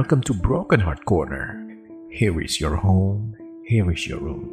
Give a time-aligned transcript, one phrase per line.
[0.00, 1.60] Welcome to Broken Heart Corner.
[2.08, 3.36] Here is your home,
[3.68, 4.48] here is your room.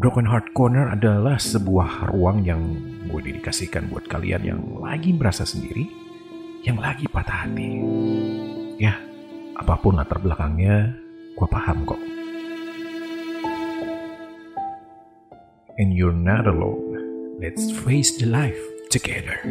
[0.00, 2.72] Broken Heart Corner adalah sebuah ruang yang
[3.12, 5.92] gue dedikasikan buat kalian yang lagi merasa sendiri,
[6.64, 7.84] yang lagi patah hati.
[8.80, 8.96] Ya,
[9.60, 10.96] apa pun latar belakangnya,
[11.36, 12.00] gue paham kok.
[15.76, 16.96] And you're not alone.
[17.44, 18.56] Let's face the life
[18.88, 19.44] together.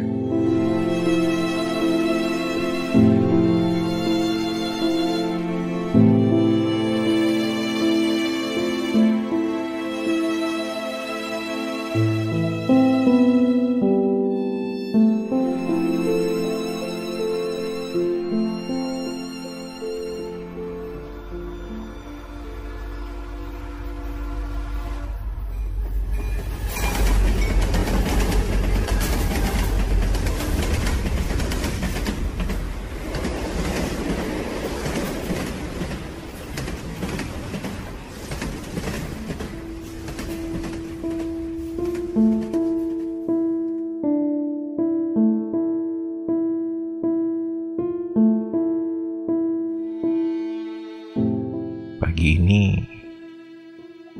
[52.22, 52.78] Pagi ini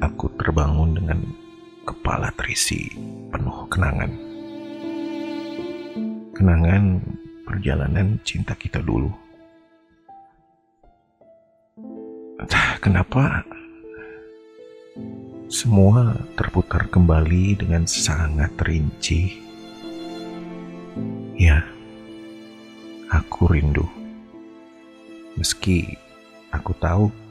[0.03, 1.23] aku terbangun dengan
[1.87, 2.91] kepala terisi
[3.31, 4.11] penuh kenangan.
[6.35, 6.99] Kenangan
[7.47, 9.07] perjalanan cinta kita dulu.
[12.43, 13.47] Entah kenapa
[15.47, 19.39] semua terputar kembali dengan sangat rinci.
[21.39, 21.63] Ya,
[23.15, 23.87] aku rindu.
[25.39, 25.87] Meski
[26.51, 27.22] aku tahu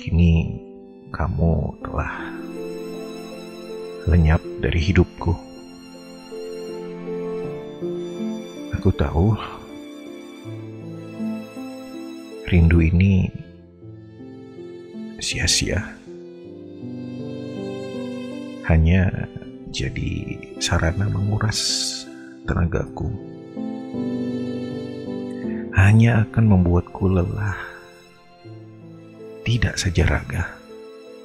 [0.00, 0.56] kini
[1.12, 2.32] kamu telah
[4.08, 5.36] lenyap dari hidupku.
[8.80, 9.36] Aku tahu
[12.48, 13.28] rindu ini
[15.20, 15.84] sia-sia.
[18.72, 19.28] Hanya
[19.68, 21.60] jadi sarana menguras
[22.48, 23.12] tenagaku.
[25.76, 27.69] Hanya akan membuatku lelah
[29.50, 30.46] tidak saja raga,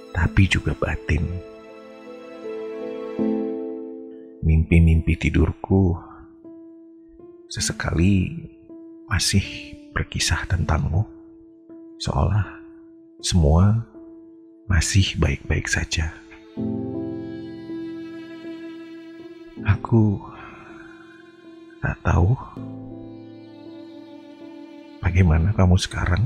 [0.09, 1.29] tapi juga batin.
[4.41, 5.93] Mimpi-mimpi tidurku
[7.45, 8.33] sesekali
[9.05, 9.45] masih
[9.93, 11.05] berkisah tentangmu,
[12.01, 12.49] seolah
[13.21, 13.85] semua
[14.65, 16.09] masih baik-baik saja.
[19.69, 20.17] Aku
[21.77, 22.33] tak tahu
[24.97, 26.25] bagaimana kamu sekarang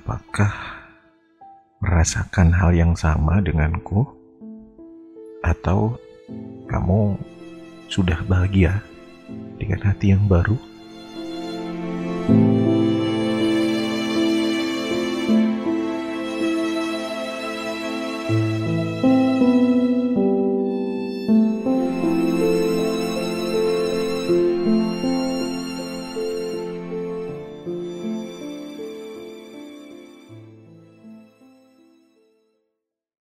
[0.00, 0.80] apakah
[1.84, 4.08] merasakan hal yang sama denganku,
[5.44, 6.00] atau
[6.72, 7.20] kamu
[7.92, 8.80] sudah bahagia
[9.60, 10.56] dengan hati yang baru?
[12.30, 12.59] thank you